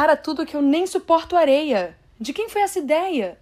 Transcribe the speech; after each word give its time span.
Para 0.00 0.16
tudo 0.16 0.46
que 0.46 0.54
eu 0.54 0.62
nem 0.62 0.86
suporto 0.86 1.34
areia. 1.36 1.98
De 2.20 2.32
quem 2.32 2.48
foi 2.48 2.62
essa 2.62 2.78
ideia? 2.78 3.36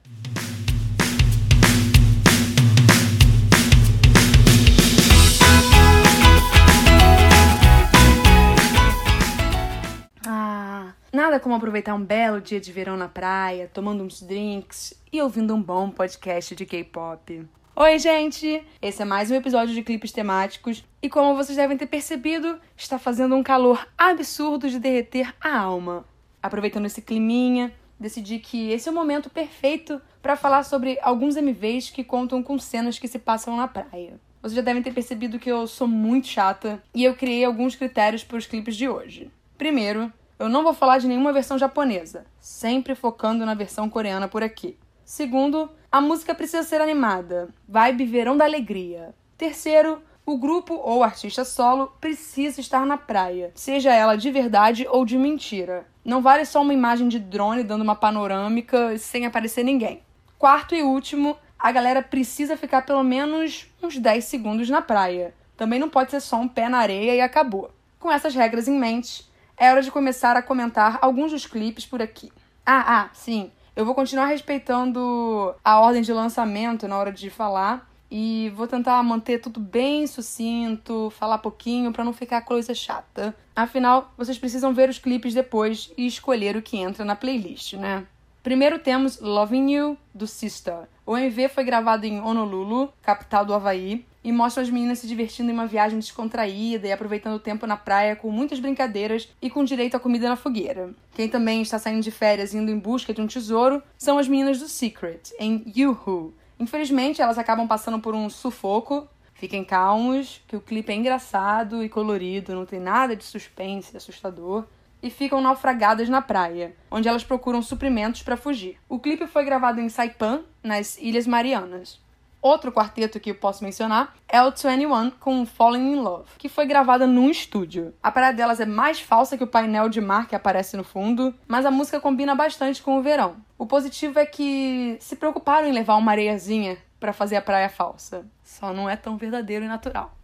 Ah, 10.26 10.94
nada 11.12 11.38
como 11.38 11.54
aproveitar 11.54 11.94
um 11.94 12.02
belo 12.02 12.40
dia 12.40 12.58
de 12.58 12.72
verão 12.72 12.96
na 12.96 13.06
praia, 13.06 13.70
tomando 13.70 14.02
uns 14.02 14.22
drinks 14.22 14.94
e 15.12 15.20
ouvindo 15.20 15.54
um 15.54 15.62
bom 15.62 15.90
podcast 15.90 16.56
de 16.56 16.64
K-pop. 16.64 17.46
Oi, 17.76 17.98
gente! 17.98 18.66
Esse 18.80 19.02
é 19.02 19.04
mais 19.04 19.30
um 19.30 19.34
episódio 19.34 19.74
de 19.74 19.82
clipes 19.82 20.10
temáticos 20.10 20.82
e, 21.02 21.10
como 21.10 21.36
vocês 21.36 21.58
devem 21.58 21.76
ter 21.76 21.86
percebido, 21.86 22.58
está 22.74 22.98
fazendo 22.98 23.36
um 23.36 23.42
calor 23.42 23.86
absurdo 23.98 24.70
de 24.70 24.78
derreter 24.78 25.34
a 25.38 25.54
alma. 25.54 26.06
Aproveitando 26.46 26.86
esse 26.86 27.02
climinha, 27.02 27.72
decidi 27.98 28.38
que 28.38 28.70
esse 28.70 28.88
é 28.88 28.92
o 28.92 28.94
momento 28.94 29.28
perfeito 29.28 30.00
para 30.22 30.36
falar 30.36 30.62
sobre 30.62 30.96
alguns 31.02 31.34
MVs 31.34 31.90
que 31.90 32.04
contam 32.04 32.40
com 32.40 32.56
cenas 32.56 33.00
que 33.00 33.08
se 33.08 33.18
passam 33.18 33.56
na 33.56 33.66
praia. 33.66 34.20
Vocês 34.40 34.54
já 34.54 34.62
devem 34.62 34.80
ter 34.80 34.94
percebido 34.94 35.40
que 35.40 35.50
eu 35.50 35.66
sou 35.66 35.88
muito 35.88 36.28
chata 36.28 36.80
e 36.94 37.02
eu 37.02 37.16
criei 37.16 37.44
alguns 37.44 37.74
critérios 37.74 38.22
para 38.22 38.36
os 38.36 38.46
clipes 38.46 38.76
de 38.76 38.88
hoje. 38.88 39.28
Primeiro, 39.58 40.12
eu 40.38 40.48
não 40.48 40.62
vou 40.62 40.72
falar 40.72 40.98
de 40.98 41.08
nenhuma 41.08 41.32
versão 41.32 41.58
japonesa, 41.58 42.24
sempre 42.38 42.94
focando 42.94 43.44
na 43.44 43.54
versão 43.54 43.90
coreana 43.90 44.28
por 44.28 44.44
aqui. 44.44 44.78
Segundo, 45.04 45.68
a 45.90 46.00
música 46.00 46.32
precisa 46.32 46.62
ser 46.62 46.80
animada, 46.80 47.48
vibe 47.68 48.04
verão 48.04 48.36
da 48.36 48.44
alegria. 48.44 49.12
Terceiro, 49.36 50.00
o 50.24 50.38
grupo 50.38 50.74
ou 50.74 51.02
artista 51.02 51.44
solo 51.44 51.88
precisa 52.00 52.60
estar 52.60 52.86
na 52.86 52.96
praia, 52.96 53.50
seja 53.52 53.92
ela 53.92 54.14
de 54.14 54.30
verdade 54.30 54.86
ou 54.88 55.04
de 55.04 55.18
mentira. 55.18 55.86
Não 56.06 56.22
vale 56.22 56.44
só 56.44 56.62
uma 56.62 56.72
imagem 56.72 57.08
de 57.08 57.18
drone 57.18 57.64
dando 57.64 57.82
uma 57.82 57.96
panorâmica 57.96 58.96
sem 58.96 59.26
aparecer 59.26 59.64
ninguém. 59.64 60.02
Quarto 60.38 60.72
e 60.72 60.80
último, 60.80 61.36
a 61.58 61.72
galera 61.72 62.00
precisa 62.00 62.56
ficar 62.56 62.82
pelo 62.82 63.02
menos 63.02 63.66
uns 63.82 63.98
10 63.98 64.24
segundos 64.24 64.70
na 64.70 64.80
praia. 64.80 65.34
Também 65.56 65.80
não 65.80 65.90
pode 65.90 66.12
ser 66.12 66.20
só 66.20 66.36
um 66.36 66.46
pé 66.46 66.68
na 66.68 66.78
areia 66.78 67.16
e 67.16 67.20
acabou. 67.20 67.72
Com 67.98 68.12
essas 68.12 68.36
regras 68.36 68.68
em 68.68 68.78
mente, 68.78 69.28
é 69.56 69.68
hora 69.68 69.82
de 69.82 69.90
começar 69.90 70.36
a 70.36 70.42
comentar 70.42 71.00
alguns 71.02 71.32
dos 71.32 71.44
clipes 71.44 71.84
por 71.84 72.00
aqui. 72.00 72.30
Ah, 72.64 73.00
ah, 73.00 73.10
sim. 73.12 73.50
Eu 73.74 73.84
vou 73.84 73.92
continuar 73.92 74.26
respeitando 74.26 75.56
a 75.64 75.80
ordem 75.80 76.02
de 76.02 76.12
lançamento 76.12 76.86
na 76.86 76.96
hora 76.96 77.10
de 77.10 77.30
falar 77.30 77.90
e 78.10 78.52
vou 78.54 78.66
tentar 78.66 79.02
manter 79.02 79.40
tudo 79.40 79.60
bem 79.60 80.06
sucinto, 80.06 81.10
falar 81.10 81.38
pouquinho 81.38 81.92
para 81.92 82.04
não 82.04 82.12
ficar 82.12 82.42
coisa 82.42 82.74
chata. 82.74 83.34
Afinal, 83.54 84.12
vocês 84.16 84.38
precisam 84.38 84.74
ver 84.74 84.88
os 84.88 84.98
clipes 84.98 85.34
depois 85.34 85.92
e 85.96 86.06
escolher 86.06 86.56
o 86.56 86.62
que 86.62 86.76
entra 86.76 87.04
na 87.04 87.16
playlist, 87.16 87.74
né? 87.74 88.06
Primeiro 88.42 88.78
temos 88.78 89.18
Loving 89.18 89.72
You, 89.72 89.98
do 90.14 90.26
Sister. 90.26 90.86
O 91.04 91.16
MV 91.16 91.48
foi 91.48 91.64
gravado 91.64 92.06
em 92.06 92.20
Honolulu, 92.20 92.92
capital 93.02 93.44
do 93.44 93.52
Havaí, 93.52 94.04
e 94.22 94.32
mostra 94.32 94.62
as 94.62 94.70
meninas 94.70 94.98
se 94.98 95.06
divertindo 95.06 95.50
em 95.50 95.54
uma 95.54 95.68
viagem 95.68 96.00
descontraída 96.00 96.88
e 96.88 96.92
aproveitando 96.92 97.36
o 97.36 97.40
tempo 97.40 97.64
na 97.64 97.76
praia 97.76 98.16
com 98.16 98.28
muitas 98.30 98.58
brincadeiras 98.58 99.28
e 99.40 99.48
com 99.48 99.64
direito 99.64 99.96
à 99.96 100.00
comida 100.00 100.28
na 100.28 100.34
fogueira. 100.34 100.90
Quem 101.14 101.28
também 101.28 101.62
está 101.62 101.78
saindo 101.78 102.02
de 102.02 102.10
férias 102.10 102.52
indo 102.52 102.70
em 102.70 102.78
busca 102.78 103.14
de 103.14 103.20
um 103.20 103.26
tesouro 103.28 103.80
são 103.96 104.18
as 104.18 104.26
meninas 104.26 104.58
do 104.58 104.66
Secret, 104.66 105.32
em 105.38 105.64
Yoo-Hoo. 105.76 106.34
Infelizmente, 106.58 107.20
elas 107.20 107.38
acabam 107.38 107.66
passando 107.66 107.98
por 107.98 108.14
um 108.14 108.30
sufoco. 108.30 109.08
Fiquem 109.34 109.64
calmos, 109.64 110.42
que 110.48 110.56
o 110.56 110.60
clipe 110.60 110.90
é 110.90 110.94
engraçado 110.94 111.84
e 111.84 111.88
colorido, 111.88 112.54
não 112.54 112.64
tem 112.64 112.80
nada 112.80 113.14
de 113.14 113.22
suspense 113.22 113.96
assustador 113.96 114.64
e 115.02 115.10
ficam 115.10 115.40
naufragadas 115.40 116.08
na 116.08 116.22
praia, 116.22 116.74
onde 116.90 117.08
elas 117.08 117.22
procuram 117.22 117.62
suprimentos 117.62 118.22
para 118.22 118.36
fugir. 118.36 118.78
O 118.88 118.98
clipe 118.98 119.26
foi 119.26 119.44
gravado 119.44 119.80
em 119.80 119.88
Saipan, 119.88 120.42
nas 120.62 120.98
Ilhas 120.98 121.26
Marianas. 121.26 122.00
Outro 122.46 122.70
quarteto 122.70 123.18
que 123.18 123.32
eu 123.32 123.34
posso 123.34 123.64
mencionar 123.64 124.14
é 124.28 124.40
o 124.40 124.52
21 124.52 125.10
com 125.18 125.44
Falling 125.44 125.94
in 125.94 125.96
Love, 125.96 126.30
que 126.38 126.48
foi 126.48 126.64
gravada 126.64 127.04
num 127.04 127.28
estúdio. 127.28 127.92
A 128.00 128.12
parada 128.12 128.36
delas 128.36 128.60
é 128.60 128.64
mais 128.64 129.00
falsa 129.00 129.36
que 129.36 129.42
o 129.42 129.48
painel 129.48 129.88
de 129.88 130.00
mar 130.00 130.28
que 130.28 130.36
aparece 130.36 130.76
no 130.76 130.84
fundo, 130.84 131.34
mas 131.48 131.66
a 131.66 131.72
música 131.72 132.00
combina 132.00 132.36
bastante 132.36 132.80
com 132.80 132.98
o 132.98 133.02
verão. 133.02 133.34
O 133.58 133.66
positivo 133.66 134.20
é 134.20 134.24
que 134.24 134.96
se 135.00 135.16
preocuparam 135.16 135.66
em 135.66 135.72
levar 135.72 135.96
uma 135.96 136.12
areiazinha 136.12 136.78
para 137.00 137.12
fazer 137.12 137.34
a 137.34 137.42
praia 137.42 137.68
falsa. 137.68 138.24
Só 138.44 138.72
não 138.72 138.88
é 138.88 138.94
tão 138.94 139.16
verdadeiro 139.16 139.64
e 139.64 139.68
natural. 139.68 140.14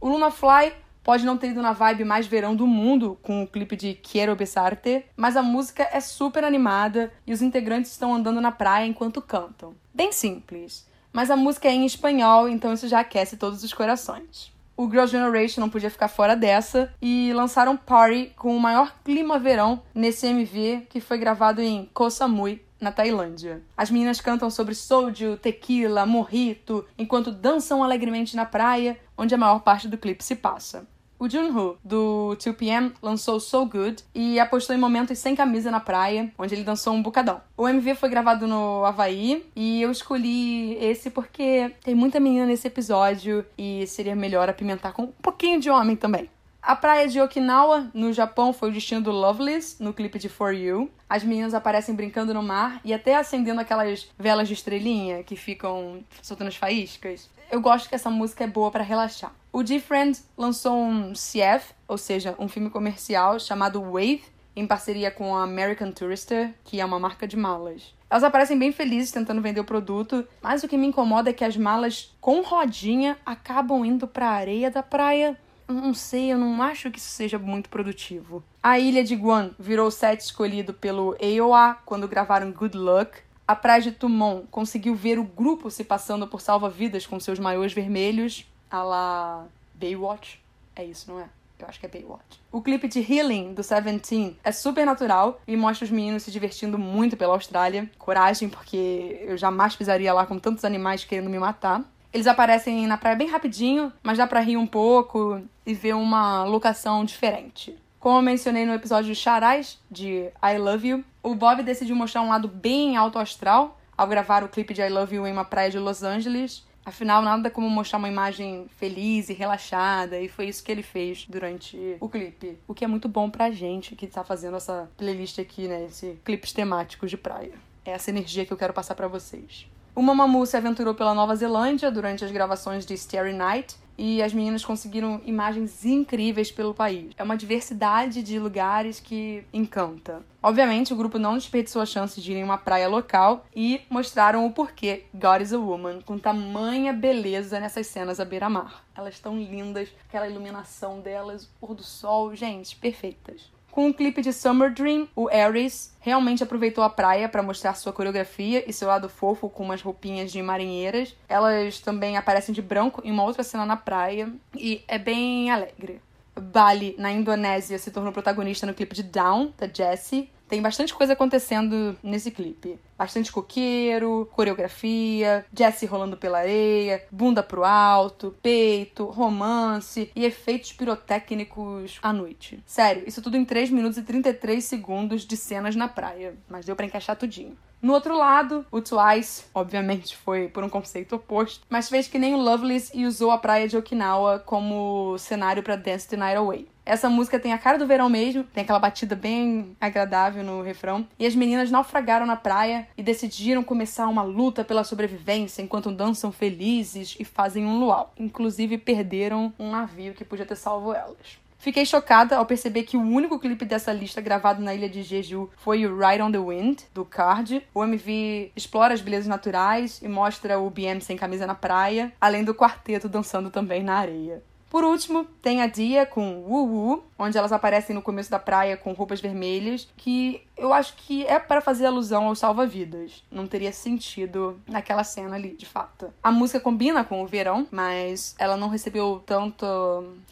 O 0.00 0.08
Luna 0.08 0.30
Fly 0.30 0.72
pode 1.02 1.26
não 1.26 1.36
ter 1.36 1.48
ido 1.48 1.60
na 1.60 1.72
vibe 1.72 2.04
mais 2.04 2.28
verão 2.28 2.54
do 2.54 2.68
mundo 2.68 3.18
com 3.20 3.42
o 3.42 3.48
clipe 3.48 3.74
de 3.74 3.94
Quiero 3.94 4.36
Besarte, 4.36 5.04
mas 5.16 5.36
a 5.36 5.42
música 5.42 5.88
é 5.90 5.98
super 5.98 6.44
animada 6.44 7.12
e 7.26 7.32
os 7.32 7.42
integrantes 7.42 7.90
estão 7.90 8.14
andando 8.14 8.40
na 8.40 8.52
praia 8.52 8.86
enquanto 8.86 9.20
cantam. 9.20 9.74
Bem 9.92 10.12
simples 10.12 10.93
mas 11.14 11.30
a 11.30 11.36
música 11.36 11.68
é 11.68 11.72
em 11.72 11.86
espanhol, 11.86 12.48
então 12.48 12.74
isso 12.74 12.88
já 12.88 12.98
aquece 12.98 13.36
todos 13.36 13.62
os 13.62 13.72
corações. 13.72 14.52
O 14.76 14.90
Girl 14.90 15.06
Generation 15.06 15.60
não 15.60 15.70
podia 15.70 15.88
ficar 15.88 16.08
fora 16.08 16.34
dessa 16.34 16.92
e 17.00 17.32
lançaram 17.32 17.76
Party 17.76 18.32
com 18.36 18.56
o 18.56 18.60
maior 18.60 18.92
clima 19.04 19.38
verão 19.38 19.80
nesse 19.94 20.26
MV 20.26 20.88
que 20.90 21.00
foi 21.00 21.16
gravado 21.16 21.62
em 21.62 21.88
Koh 21.94 22.10
Samui, 22.10 22.60
na 22.80 22.90
Tailândia. 22.90 23.62
As 23.76 23.88
meninas 23.90 24.20
cantam 24.20 24.50
sobre 24.50 24.74
soju, 24.74 25.36
tequila, 25.36 26.04
morrito, 26.04 26.84
enquanto 26.98 27.30
dançam 27.30 27.84
alegremente 27.84 28.34
na 28.34 28.44
praia, 28.44 28.98
onde 29.16 29.34
a 29.34 29.38
maior 29.38 29.60
parte 29.60 29.86
do 29.86 29.96
clipe 29.96 30.24
se 30.24 30.34
passa. 30.34 30.84
O 31.24 31.30
Junho, 31.30 31.78
do 31.82 32.36
2PM, 32.36 32.92
lançou 33.00 33.40
So 33.40 33.64
Good 33.64 34.04
e 34.14 34.38
apostou 34.38 34.76
em 34.76 34.78
momentos 34.78 35.18
sem 35.18 35.34
camisa 35.34 35.70
na 35.70 35.80
praia, 35.80 36.30
onde 36.38 36.54
ele 36.54 36.62
dançou 36.62 36.92
um 36.92 37.02
bocadão. 37.02 37.40
O 37.56 37.66
MV 37.66 37.94
foi 37.94 38.10
gravado 38.10 38.46
no 38.46 38.84
Havaí 38.84 39.42
e 39.56 39.80
eu 39.80 39.90
escolhi 39.90 40.74
esse 40.74 41.08
porque 41.08 41.72
tem 41.82 41.94
muita 41.94 42.20
menina 42.20 42.44
nesse 42.44 42.66
episódio 42.66 43.42
e 43.56 43.86
seria 43.86 44.14
melhor 44.14 44.50
apimentar 44.50 44.92
com 44.92 45.04
um 45.04 45.12
pouquinho 45.22 45.58
de 45.58 45.70
homem 45.70 45.96
também. 45.96 46.28
A 46.66 46.74
praia 46.74 47.06
de 47.06 47.20
Okinawa, 47.20 47.90
no 47.92 48.10
Japão, 48.10 48.50
foi 48.50 48.70
o 48.70 48.72
destino 48.72 49.02
do 49.02 49.10
Loveless, 49.10 49.76
no 49.82 49.92
clipe 49.92 50.18
de 50.18 50.30
For 50.30 50.54
You. 50.54 50.90
As 51.06 51.22
meninas 51.22 51.52
aparecem 51.52 51.94
brincando 51.94 52.32
no 52.32 52.42
mar 52.42 52.80
e 52.82 52.94
até 52.94 53.16
acendendo 53.16 53.60
aquelas 53.60 54.08
velas 54.18 54.48
de 54.48 54.54
estrelinha 54.54 55.22
que 55.22 55.36
ficam 55.36 56.02
soltando 56.22 56.48
as 56.48 56.56
faíscas. 56.56 57.28
Eu 57.50 57.60
gosto 57.60 57.86
que 57.86 57.94
essa 57.94 58.08
música 58.08 58.44
é 58.44 58.46
boa 58.46 58.70
para 58.70 58.82
relaxar. 58.82 59.30
O 59.52 59.62
Different 59.62 60.20
lançou 60.38 60.74
um 60.74 61.12
CF, 61.12 61.74
ou 61.86 61.98
seja, 61.98 62.34
um 62.38 62.48
filme 62.48 62.70
comercial 62.70 63.38
chamado 63.38 63.82
Wave, 63.82 64.24
em 64.56 64.66
parceria 64.66 65.10
com 65.10 65.36
a 65.36 65.42
American 65.42 65.92
Tourister, 65.92 66.54
que 66.64 66.80
é 66.80 66.84
uma 66.84 66.98
marca 66.98 67.28
de 67.28 67.36
malas. 67.36 67.92
Elas 68.08 68.24
aparecem 68.24 68.58
bem 68.58 68.72
felizes 68.72 69.12
tentando 69.12 69.42
vender 69.42 69.60
o 69.60 69.64
produto, 69.64 70.26
mas 70.40 70.62
o 70.62 70.68
que 70.68 70.78
me 70.78 70.86
incomoda 70.86 71.28
é 71.28 71.32
que 71.34 71.44
as 71.44 71.58
malas 71.58 72.16
com 72.22 72.40
rodinha 72.40 73.18
acabam 73.26 73.84
indo 73.84 74.08
para 74.08 74.28
a 74.28 74.34
areia 74.34 74.70
da 74.70 74.82
praia 74.82 75.38
não 75.72 75.94
sei, 75.94 76.32
eu 76.32 76.38
não 76.38 76.62
acho 76.62 76.90
que 76.90 76.98
isso 76.98 77.10
seja 77.10 77.38
muito 77.38 77.68
produtivo. 77.68 78.42
A 78.62 78.78
ilha 78.78 79.02
de 79.02 79.14
Guam 79.14 79.52
virou 79.58 79.88
o 79.88 79.90
set 79.90 80.20
escolhido 80.20 80.74
pelo 80.74 81.16
AOA 81.20 81.78
quando 81.84 82.08
gravaram 82.08 82.52
Good 82.52 82.76
Luck. 82.76 83.18
A 83.46 83.54
praia 83.54 83.80
de 83.80 83.92
Tumon 83.92 84.42
conseguiu 84.50 84.94
ver 84.94 85.18
o 85.18 85.24
grupo 85.24 85.70
se 85.70 85.84
passando 85.84 86.26
por 86.26 86.40
salva-vidas 86.40 87.06
com 87.06 87.20
seus 87.20 87.38
maiôs 87.38 87.72
vermelhos, 87.72 88.46
a 88.70 88.82
la 88.82 89.46
Baywatch. 89.74 90.40
É 90.74 90.84
isso, 90.84 91.10
não 91.10 91.20
é? 91.20 91.28
Eu 91.58 91.68
acho 91.68 91.78
que 91.78 91.86
é 91.86 91.88
Baywatch. 91.88 92.40
O 92.50 92.60
clipe 92.60 92.88
de 92.88 93.00
Healing, 93.00 93.54
do 93.54 93.62
Seventeen, 93.62 94.36
é 94.42 94.50
super 94.50 94.84
natural 94.84 95.40
e 95.46 95.56
mostra 95.56 95.84
os 95.84 95.90
meninos 95.90 96.22
se 96.22 96.30
divertindo 96.30 96.78
muito 96.78 97.16
pela 97.16 97.34
Austrália. 97.34 97.90
Coragem, 97.98 98.48
porque 98.48 99.20
eu 99.22 99.36
jamais 99.36 99.76
pisaria 99.76 100.12
lá 100.12 100.26
com 100.26 100.38
tantos 100.38 100.64
animais 100.64 101.04
querendo 101.04 101.30
me 101.30 101.38
matar. 101.38 101.82
Eles 102.14 102.28
aparecem 102.28 102.86
na 102.86 102.96
praia 102.96 103.16
bem 103.16 103.28
rapidinho, 103.28 103.92
mas 104.00 104.18
dá 104.18 104.24
pra 104.24 104.38
rir 104.38 104.56
um 104.56 104.68
pouco 104.68 105.42
e 105.66 105.74
ver 105.74 105.96
uma 105.96 106.44
locação 106.44 107.04
diferente. 107.04 107.76
Como 107.98 108.18
eu 108.18 108.22
mencionei 108.22 108.64
no 108.64 108.72
episódio 108.72 109.12
Charais, 109.16 109.80
de 109.90 110.30
I 110.40 110.56
Love 110.56 110.88
You, 110.88 111.04
o 111.20 111.34
Bob 111.34 111.64
decidiu 111.64 111.96
mostrar 111.96 112.22
um 112.22 112.28
lado 112.28 112.46
bem 112.46 112.96
alto 112.96 113.18
astral 113.18 113.80
ao 113.98 114.06
gravar 114.06 114.44
o 114.44 114.48
clipe 114.48 114.72
de 114.72 114.80
I 114.80 114.88
Love 114.90 115.16
You 115.16 115.26
em 115.26 115.32
uma 115.32 115.44
praia 115.44 115.70
de 115.70 115.78
Los 115.80 116.04
Angeles. 116.04 116.64
Afinal, 116.86 117.20
nada 117.20 117.50
como 117.50 117.68
mostrar 117.68 117.98
uma 117.98 118.08
imagem 118.08 118.66
feliz 118.76 119.28
e 119.28 119.32
relaxada, 119.32 120.20
e 120.20 120.28
foi 120.28 120.46
isso 120.46 120.62
que 120.62 120.70
ele 120.70 120.82
fez 120.84 121.26
durante 121.28 121.96
o 121.98 122.08
clipe. 122.08 122.58
O 122.68 122.74
que 122.74 122.84
é 122.84 122.88
muito 122.88 123.08
bom 123.08 123.28
pra 123.28 123.50
gente 123.50 123.96
que 123.96 124.06
tá 124.06 124.22
fazendo 124.22 124.56
essa 124.56 124.88
playlist 124.96 125.40
aqui, 125.40 125.66
né? 125.66 125.86
Esse 125.86 126.16
clipes 126.24 126.52
temáticos 126.52 127.10
de 127.10 127.16
praia. 127.16 127.54
É 127.84 127.90
essa 127.90 128.10
energia 128.10 128.46
que 128.46 128.52
eu 128.52 128.56
quero 128.56 128.72
passar 128.72 128.94
para 128.94 129.08
vocês. 129.08 129.66
O 129.96 130.02
Mamamoo 130.02 130.44
se 130.44 130.56
aventurou 130.56 130.92
pela 130.92 131.14
Nova 131.14 131.36
Zelândia 131.36 131.88
durante 131.88 132.24
as 132.24 132.32
gravações 132.32 132.84
de 132.84 132.94
Starry 132.94 133.32
Night 133.32 133.76
e 133.96 134.20
as 134.20 134.34
meninas 134.34 134.64
conseguiram 134.64 135.20
imagens 135.24 135.84
incríveis 135.84 136.50
pelo 136.50 136.74
país. 136.74 137.12
É 137.16 137.22
uma 137.22 137.36
diversidade 137.36 138.20
de 138.20 138.36
lugares 138.40 138.98
que 138.98 139.44
encanta. 139.52 140.20
Obviamente, 140.42 140.92
o 140.92 140.96
grupo 140.96 141.16
não 141.16 141.34
desperdiçou 141.34 141.80
a 141.80 141.86
chance 141.86 142.20
de 142.20 142.32
ir 142.32 142.38
em 142.38 142.42
uma 142.42 142.58
praia 142.58 142.88
local 142.88 143.46
e 143.54 143.82
mostraram 143.88 144.44
o 144.44 144.50
porquê 144.50 145.04
God 145.14 145.42
is 145.42 145.52
a 145.52 145.58
Woman, 145.58 146.00
com 146.00 146.18
tamanha 146.18 146.92
beleza 146.92 147.60
nessas 147.60 147.86
cenas 147.86 148.18
à 148.18 148.24
beira-mar. 148.24 148.84
Elas 148.96 149.14
estão 149.14 149.38
lindas, 149.38 149.88
aquela 150.08 150.28
iluminação 150.28 150.98
delas, 150.98 151.48
pôr 151.60 151.72
do 151.72 151.84
sol, 151.84 152.34
gente, 152.34 152.74
perfeitas. 152.74 153.48
Com 153.74 153.88
o 153.88 153.92
clipe 153.92 154.22
de 154.22 154.32
Summer 154.32 154.72
Dream, 154.72 155.08
o 155.16 155.28
Aries 155.28 155.92
realmente 155.98 156.44
aproveitou 156.44 156.84
a 156.84 156.88
praia 156.88 157.28
para 157.28 157.42
mostrar 157.42 157.74
sua 157.74 157.92
coreografia 157.92 158.62
e 158.70 158.72
seu 158.72 158.86
lado 158.86 159.08
fofo 159.08 159.50
com 159.50 159.64
umas 159.64 159.82
roupinhas 159.82 160.30
de 160.30 160.40
marinheiras. 160.40 161.16
Elas 161.28 161.80
também 161.80 162.16
aparecem 162.16 162.54
de 162.54 162.62
branco 162.62 163.02
em 163.04 163.10
uma 163.10 163.24
outra 163.24 163.42
cena 163.42 163.66
na 163.66 163.76
praia 163.76 164.32
e 164.54 164.84
é 164.86 164.96
bem 164.96 165.50
alegre. 165.50 166.00
Bali, 166.40 166.94
na 167.00 167.10
Indonésia, 167.10 167.76
se 167.76 167.90
tornou 167.90 168.12
protagonista 168.12 168.64
no 168.64 168.74
clipe 168.74 168.94
de 168.94 169.02
Down, 169.02 169.52
da 169.58 169.66
Jessie. 169.66 170.30
Tem 170.48 170.62
bastante 170.62 170.94
coisa 170.94 171.14
acontecendo 171.14 171.98
nesse 172.00 172.30
clipe. 172.30 172.78
Bastante 172.96 173.32
coqueiro, 173.32 174.28
coreografia, 174.32 175.44
Jessie 175.56 175.86
rolando 175.86 176.16
pela 176.16 176.38
areia, 176.38 177.04
bunda 177.10 177.42
pro 177.42 177.64
alto, 177.64 178.34
peito, 178.42 179.04
romance 179.06 180.10
e 180.14 180.24
efeitos 180.24 180.72
pirotécnicos 180.72 181.98
à 182.02 182.12
noite. 182.12 182.62
Sério, 182.66 183.04
isso 183.06 183.20
tudo 183.20 183.36
em 183.36 183.44
3 183.44 183.70
minutos 183.70 183.98
e 183.98 184.02
33 184.02 184.64
segundos 184.64 185.26
de 185.26 185.36
cenas 185.36 185.74
na 185.74 185.88
praia. 185.88 186.34
Mas 186.48 186.66
deu 186.66 186.76
para 186.76 186.86
encaixar 186.86 187.16
tudinho. 187.16 187.56
No 187.84 187.92
outro 187.92 188.16
lado, 188.16 188.64
o 188.70 188.80
Twice, 188.80 189.44
obviamente, 189.52 190.16
foi 190.16 190.48
por 190.48 190.64
um 190.64 190.70
conceito 190.70 191.16
oposto, 191.16 191.66
mas 191.68 191.90
fez 191.90 192.08
que 192.08 192.18
nem 192.18 192.34
o 192.34 192.38
Loveless 192.38 192.90
e 192.94 193.04
usou 193.04 193.30
a 193.30 193.36
praia 193.36 193.68
de 193.68 193.76
Okinawa 193.76 194.38
como 194.38 195.18
cenário 195.18 195.62
para 195.62 195.76
Dance 195.76 196.08
the 196.08 196.16
Night 196.16 196.38
Away. 196.38 196.66
Essa 196.86 197.08
música 197.08 197.40
tem 197.40 197.52
a 197.52 197.58
cara 197.58 197.78
do 197.78 197.86
verão 197.86 198.10
mesmo, 198.10 198.44
tem 198.44 198.62
aquela 198.62 198.78
batida 198.78 199.16
bem 199.16 199.74
agradável 199.80 200.44
no 200.44 200.60
refrão. 200.60 201.06
E 201.18 201.26
as 201.26 201.34
meninas 201.34 201.70
naufragaram 201.70 202.26
na 202.26 202.36
praia 202.36 202.86
e 202.96 203.02
decidiram 203.02 203.64
começar 203.64 204.06
uma 204.06 204.22
luta 204.22 204.62
pela 204.62 204.84
sobrevivência 204.84 205.62
enquanto 205.62 205.90
dançam 205.90 206.30
felizes 206.30 207.16
e 207.18 207.24
fazem 207.24 207.64
um 207.64 207.78
luau. 207.78 208.12
Inclusive 208.18 208.76
perderam 208.76 209.52
um 209.58 209.70
navio 209.70 210.12
que 210.12 210.24
podia 210.24 210.44
ter 210.44 210.56
salvo 210.56 210.92
elas. 210.92 211.42
Fiquei 211.64 211.86
chocada 211.86 212.36
ao 212.36 212.44
perceber 212.44 212.82
que 212.82 212.94
o 212.94 213.00
único 213.00 213.38
clipe 213.38 213.64
dessa 213.64 213.90
lista 213.90 214.20
gravado 214.20 214.62
na 214.62 214.74
ilha 214.74 214.86
de 214.86 215.02
Jeju 215.02 215.48
foi 215.56 215.86
o 215.86 215.96
Ride 215.96 216.22
on 216.22 216.30
the 216.30 216.38
Wind, 216.38 216.80
do 216.92 217.06
Card. 217.06 217.66
O 217.72 217.82
MV 217.82 218.52
explora 218.54 218.92
as 218.92 219.00
belezas 219.00 219.26
naturais 219.26 220.02
e 220.02 220.06
mostra 220.06 220.58
o 220.58 220.68
BM 220.68 221.00
sem 221.00 221.16
camisa 221.16 221.46
na 221.46 221.54
praia, 221.54 222.12
além 222.20 222.44
do 222.44 222.54
quarteto 222.54 223.08
dançando 223.08 223.48
também 223.48 223.82
na 223.82 223.96
areia. 223.96 224.42
Por 224.74 224.82
último, 224.82 225.24
tem 225.40 225.62
a 225.62 225.68
Dia 225.68 226.04
com 226.04 226.40
Wu 226.40 227.04
onde 227.16 227.38
elas 227.38 227.52
aparecem 227.52 227.94
no 227.94 228.02
começo 228.02 228.28
da 228.28 228.40
praia 228.40 228.76
com 228.76 228.92
roupas 228.92 229.20
vermelhas, 229.20 229.88
que 229.96 230.44
eu 230.56 230.72
acho 230.72 230.94
que 230.96 231.24
é 231.26 231.38
para 231.38 231.60
fazer 231.60 231.86
alusão 231.86 232.26
aos 232.26 232.40
salva-vidas. 232.40 233.22
Não 233.30 233.46
teria 233.46 233.72
sentido 233.72 234.60
naquela 234.66 235.04
cena 235.04 235.36
ali, 235.36 235.54
de 235.54 235.64
fato. 235.64 236.12
A 236.20 236.32
música 236.32 236.58
combina 236.58 237.04
com 237.04 237.22
o 237.22 237.26
verão, 237.28 237.68
mas 237.70 238.34
ela 238.36 238.56
não 238.56 238.68
recebeu 238.68 239.22
tanta 239.24 239.64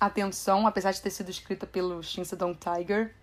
atenção, 0.00 0.66
apesar 0.66 0.90
de 0.90 1.00
ter 1.00 1.10
sido 1.10 1.30
escrita 1.30 1.64
pelo 1.64 2.02
Shin 2.02 2.24
Dong 2.36 2.58
Tiger. 2.58 3.14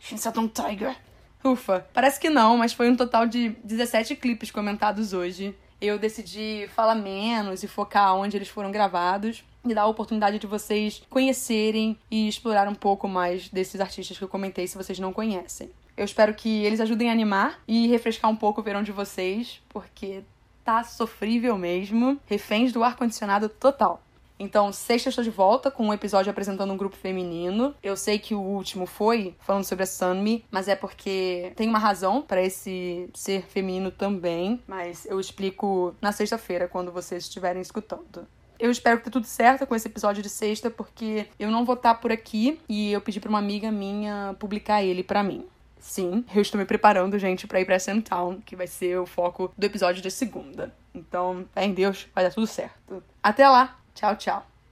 Shin 0.00 0.16
Dong 0.34 0.48
Tiger. 0.48 0.96
Ufa, 1.44 1.86
parece 1.94 2.18
que 2.18 2.28
não, 2.28 2.56
mas 2.56 2.72
foi 2.72 2.90
um 2.90 2.96
total 2.96 3.28
de 3.28 3.50
17 3.62 4.16
clipes 4.16 4.50
comentados 4.50 5.12
hoje. 5.12 5.54
Eu 5.80 6.00
decidi 6.00 6.68
falar 6.74 6.96
menos 6.96 7.62
e 7.62 7.68
focar 7.68 8.16
onde 8.16 8.36
eles 8.36 8.48
foram 8.48 8.72
gravados 8.72 9.44
e 9.64 9.74
dar 9.74 9.82
a 9.82 9.86
oportunidade 9.86 10.38
de 10.38 10.46
vocês 10.46 11.02
conhecerem 11.08 11.98
e 12.10 12.28
explorar 12.28 12.68
um 12.68 12.74
pouco 12.74 13.08
mais 13.08 13.48
desses 13.48 13.80
artistas 13.80 14.18
que 14.18 14.24
eu 14.24 14.28
comentei 14.28 14.66
se 14.66 14.76
vocês 14.76 14.98
não 14.98 15.12
conhecem. 15.12 15.70
Eu 15.96 16.04
espero 16.04 16.34
que 16.34 16.64
eles 16.64 16.80
ajudem 16.80 17.10
a 17.10 17.12
animar 17.12 17.60
e 17.68 17.86
refrescar 17.86 18.30
um 18.30 18.36
pouco 18.36 18.60
o 18.60 18.64
verão 18.64 18.82
de 18.82 18.92
vocês, 18.92 19.60
porque 19.68 20.22
tá 20.64 20.82
sofrível 20.84 21.58
mesmo, 21.58 22.18
reféns 22.26 22.72
do 22.72 22.82
ar-condicionado 22.82 23.48
total. 23.48 24.02
Então, 24.38 24.72
sexta 24.72 25.08
eu 25.08 25.10
estou 25.10 25.22
de 25.22 25.30
volta 25.30 25.70
com 25.70 25.86
um 25.86 25.92
episódio 25.92 26.28
apresentando 26.28 26.72
um 26.72 26.76
grupo 26.76 26.96
feminino. 26.96 27.76
Eu 27.80 27.96
sei 27.96 28.18
que 28.18 28.34
o 28.34 28.40
último 28.40 28.86
foi 28.86 29.36
falando 29.38 29.62
sobre 29.62 29.84
a 29.84 29.86
Sunmi, 29.86 30.44
mas 30.50 30.66
é 30.66 30.74
porque 30.74 31.52
tem 31.54 31.68
uma 31.68 31.78
razão 31.78 32.20
para 32.20 32.42
esse 32.42 33.08
ser 33.14 33.42
feminino 33.42 33.92
também, 33.92 34.60
mas 34.66 35.06
eu 35.06 35.20
explico 35.20 35.94
na 36.00 36.10
sexta-feira 36.10 36.66
quando 36.66 36.90
vocês 36.90 37.22
estiverem 37.22 37.62
escutando. 37.62 38.26
Eu 38.62 38.70
espero 38.70 38.98
que 38.98 39.06
dê 39.06 39.10
tudo 39.10 39.26
certo 39.26 39.66
com 39.66 39.74
esse 39.74 39.88
episódio 39.88 40.22
de 40.22 40.28
sexta, 40.28 40.70
porque 40.70 41.26
eu 41.36 41.50
não 41.50 41.64
vou 41.64 41.74
estar 41.74 41.96
por 41.96 42.12
aqui 42.12 42.60
e 42.68 42.92
eu 42.92 43.00
pedi 43.00 43.18
para 43.18 43.28
uma 43.28 43.40
amiga 43.40 43.72
minha 43.72 44.36
publicar 44.38 44.84
ele 44.84 45.02
para 45.02 45.20
mim. 45.20 45.44
Sim, 45.80 46.24
eu 46.32 46.40
estou 46.40 46.60
me 46.60 46.64
preparando, 46.64 47.18
gente, 47.18 47.44
para 47.48 47.60
ir 47.60 47.64
pra 47.64 47.76
Town, 48.08 48.40
que 48.40 48.54
vai 48.54 48.68
ser 48.68 49.00
o 49.00 49.04
foco 49.04 49.52
do 49.58 49.64
episódio 49.64 50.00
de 50.00 50.12
segunda. 50.12 50.72
Então, 50.94 51.44
é 51.56 51.64
em 51.64 51.74
Deus, 51.74 52.06
vai 52.14 52.22
dar 52.22 52.30
tudo 52.30 52.46
certo. 52.46 53.02
Até 53.20 53.48
lá. 53.48 53.76
Tchau, 53.96 54.14
tchau. 54.14 54.51